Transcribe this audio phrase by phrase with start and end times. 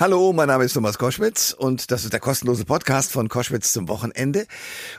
[0.00, 3.88] Hallo, mein Name ist Thomas Koschwitz und das ist der kostenlose Podcast von Koschwitz zum
[3.88, 4.46] Wochenende.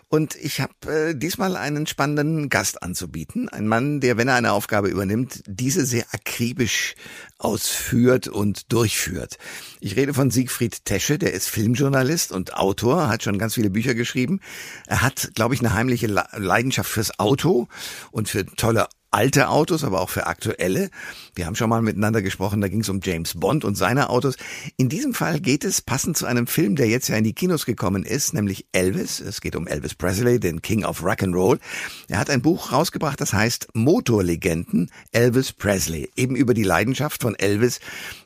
[0.10, 3.48] Und ich habe äh, diesmal einen spannenden Gast anzubieten.
[3.48, 6.96] Ein Mann, der, wenn er eine Aufgabe übernimmt, diese sehr akribisch
[7.38, 9.38] ausführt und durchführt.
[9.80, 13.96] Ich rede von Siegfried Tesche, der ist Filmjournalist und Autor, hat schon ganz viele Bücher
[13.96, 14.42] geschrieben.
[14.86, 17.70] Er hat, glaube ich, eine heimliche Leidenschaft fürs Auto
[18.12, 20.90] und für tolle alte Autos, aber auch für aktuelle.
[21.36, 24.36] Wir haben schon mal miteinander gesprochen, da ging es um James Bond und seine Autos.
[24.78, 27.66] In diesem Fall geht es passend zu einem Film, der jetzt ja in die Kinos
[27.66, 29.20] gekommen ist, nämlich Elvis.
[29.20, 31.60] Es geht um Elvis Presley, den King of Rock'n'Roll.
[32.08, 37.36] Er hat ein Buch rausgebracht, das heißt Motorlegenden Elvis Presley, eben über die Leidenschaft von
[37.36, 37.80] Elvis,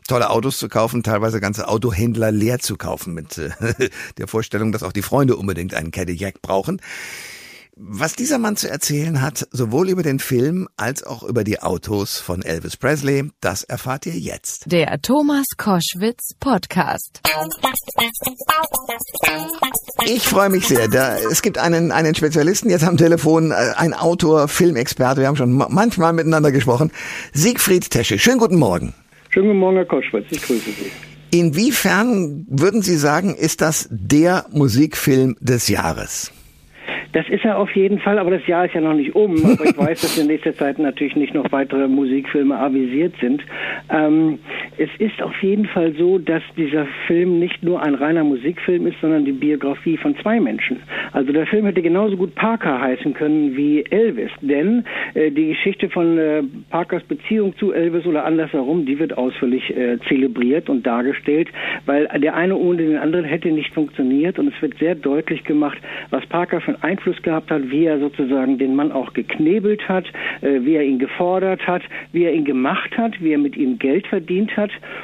[0.07, 3.51] tolle Autos zu kaufen, teilweise ganze Autohändler leer zu kaufen mit äh,
[4.17, 6.81] der Vorstellung, dass auch die Freunde unbedingt einen Cadillac brauchen.
[7.75, 12.19] Was dieser Mann zu erzählen hat, sowohl über den Film als auch über die Autos
[12.19, 14.71] von Elvis Presley, das erfahrt ihr jetzt.
[14.71, 17.19] Der Thomas Koschwitz Podcast.
[20.05, 20.87] Ich freue mich sehr.
[20.87, 25.21] Da, es gibt einen, einen Spezialisten jetzt am Telefon, äh, ein Autor, Filmexperte.
[25.21, 26.91] Wir haben schon manchmal miteinander gesprochen.
[27.31, 28.19] Siegfried Tesche.
[28.19, 28.93] Schönen guten Morgen.
[29.31, 30.27] Schönen guten Morgen, Herr Koschwitz.
[30.29, 30.91] Ich grüße Sie.
[31.39, 36.31] Inwiefern würden Sie sagen, ist das der Musikfilm des Jahres?
[37.13, 39.33] Das ist er auf jeden Fall, aber das Jahr ist ja noch nicht um.
[39.45, 43.43] Aber ich weiß, dass in nächster Zeit natürlich nicht noch weitere Musikfilme avisiert sind.
[43.89, 44.39] Ähm,
[44.77, 48.99] es ist auf jeden Fall so, dass dieser Film nicht nur ein reiner Musikfilm ist,
[49.01, 50.77] sondern die Biografie von zwei Menschen.
[51.11, 55.89] Also der Film hätte genauso gut Parker heißen können wie Elvis, denn äh, die Geschichte
[55.89, 61.49] von äh, Parkers Beziehung zu Elvis oder andersherum, die wird ausführlich äh, zelebriert und dargestellt,
[61.85, 65.77] weil der eine ohne den anderen hätte nicht funktioniert und es wird sehr deutlich gemacht,
[66.09, 70.05] was Parker für einen Einfluss gehabt hat, wie er sozusagen den Mann auch geknebelt hat,
[70.41, 73.77] äh, wie er ihn gefordert hat, wie er ihn gemacht hat, wie er mit ihm
[73.77, 74.62] Geld verdient hat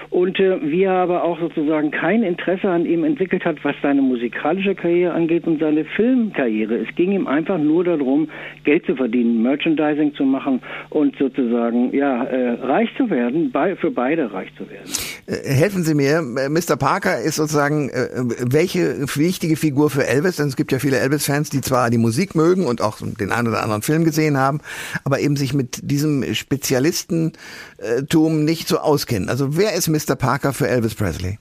[0.10, 4.02] und äh, wie er aber auch sozusagen kein Interesse an ihm entwickelt hat, was seine
[4.02, 6.76] musikalische Karriere angeht und seine Filmkarriere.
[6.76, 8.30] Es ging ihm einfach nur darum,
[8.64, 13.92] Geld zu verdienen, Merchandising zu machen und sozusagen ja äh, reich zu werden, bei, für
[13.92, 15.09] beide reich zu werden.
[15.30, 16.76] Äh, helfen Sie mir, äh, Mr.
[16.76, 18.10] Parker ist sozusagen äh,
[18.40, 20.38] welche wichtige Figur für Elvis?
[20.38, 23.48] Denn es gibt ja viele Elvis-Fans, die zwar die Musik mögen und auch den einen
[23.48, 24.62] oder anderen Film gesehen haben,
[25.04, 29.30] aber eben sich mit diesem Spezialistentum nicht so auskennen.
[29.30, 30.16] Also wer ist Mr.
[30.16, 31.40] Parker für Elvis Presley?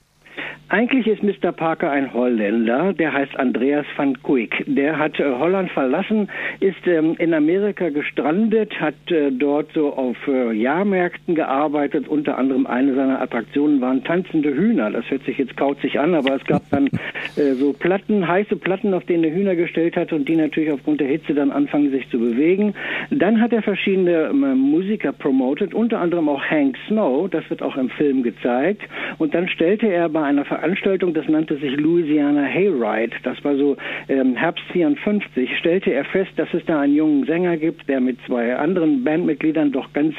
[0.71, 1.51] Eigentlich ist Mr.
[1.51, 4.65] Parker ein Holländer, der heißt Andreas van Kuik.
[4.67, 6.29] Der hat äh, Holland verlassen,
[6.61, 12.07] ist ähm, in Amerika gestrandet, hat äh, dort so auf äh, Jahrmärkten gearbeitet.
[12.07, 14.91] Unter anderem eine seiner Attraktionen waren tanzende Hühner.
[14.91, 16.89] Das hört sich jetzt kauzig an, aber es gab dann
[17.37, 21.01] äh, so Platten, heiße Platten, auf denen er Hühner gestellt hat und die natürlich aufgrund
[21.01, 22.75] der Hitze dann anfangen sich zu bewegen.
[23.11, 27.31] Dann hat er verschiedene ähm, Musiker promotet, unter anderem auch Hank Snow.
[27.31, 28.83] Das wird auch im Film gezeigt.
[29.17, 33.77] Und dann stellte er bei einer Veranstaltung, das nannte sich Louisiana Hayride, das war so
[34.09, 38.19] ähm, Herbst 54, stellte er fest, dass es da einen jungen Sänger gibt, der mit
[38.27, 40.17] zwei anderen Bandmitgliedern doch ganz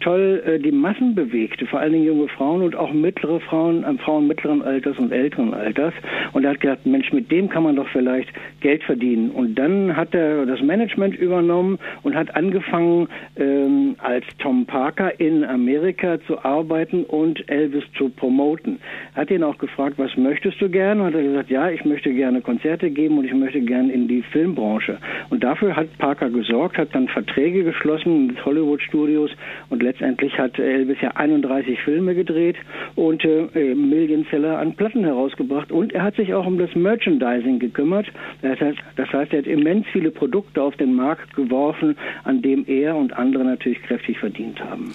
[0.00, 3.94] toll äh, die Massen bewegte, vor allen Dingen junge Frauen und auch mittlere Frauen, äh,
[3.98, 5.94] Frauen mittleren Alters und älteren Alters.
[6.32, 9.30] Und er hat gedacht, Mensch, mit dem kann man doch vielleicht Geld verdienen.
[9.30, 15.44] Und dann hat er das Management übernommen und hat angefangen, ähm, als Tom Parker in
[15.44, 18.78] Amerika zu arbeiten und Elvis zu promoten.
[19.14, 21.04] Hat ihn auch gefragt, was möchtest du gerne?
[21.04, 24.22] Hat er gesagt, ja, ich möchte gerne Konzerte geben und ich möchte gerne in die
[24.22, 24.98] Filmbranche.
[25.28, 29.30] Und dafür hat Parker gesorgt, hat dann Verträge geschlossen mit Hollywood Studios
[29.68, 32.56] und letztendlich hat Elvis ja 31 Filme gedreht
[32.94, 35.72] und äh, Million Seller an Platten herausgebracht.
[35.72, 38.06] Und er hat sich auch um das Merchandising gekümmert.
[38.42, 42.64] Das heißt, das heißt, er hat immens viele Produkte auf den Markt geworfen, an dem
[42.66, 44.92] er und andere natürlich kräftig verdient haben.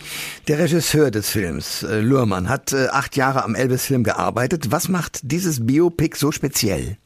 [0.48, 2.02] Der Regisseur des Films, äh,
[2.48, 4.72] hat äh, acht Jahre am Elvis-Film gearbeitet.
[4.72, 6.98] Was macht dieses Biopic so speziell?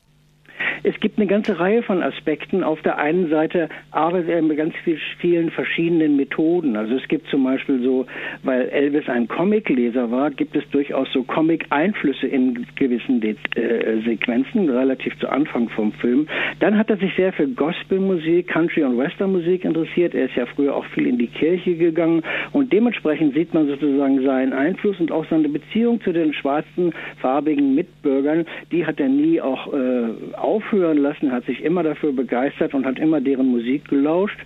[0.84, 2.64] Es gibt eine ganze Reihe von Aspekten.
[2.64, 4.74] Auf der einen Seite arbeitet er mit ganz
[5.20, 6.76] vielen verschiedenen Methoden.
[6.76, 8.06] Also es gibt zum Beispiel so,
[8.44, 14.70] weil Elvis ein Comicleser war, gibt es durchaus so Comic-Einflüsse in gewissen De äh, Sequenzen,
[14.70, 16.28] relativ zu Anfang vom Film.
[16.60, 20.16] Dann hat er sich sehr für Gospelmusik, Country- und Westernmusik interessiert.
[20.16, 24.24] Er ist ja früher auch viel in die Kirche gegangen und dementsprechend sieht man sozusagen
[24.24, 28.46] seinen Einfluss und auch seine Beziehung zu den schwarzen, farbigen Mitbürgern.
[28.72, 32.86] Die hat er nie auch äh, auf aufhören lassen, hat sich immer dafür begeistert und
[32.86, 34.38] hat immer deren Musik gelauscht.